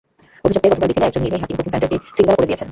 অভিযোগ 0.45 0.61
পেয়ে 0.61 0.69
গতকাল 0.81 0.89
বিকেলে 0.89 1.07
একজন 1.07 1.21
নির্বাহী 1.25 1.41
হাকিম 1.43 1.57
কোচিং 1.57 1.71
সেন্টারটি 1.73 1.97
সিলগালা 2.15 2.37
করে 2.37 2.47
দিয়েছেন। 2.49 2.67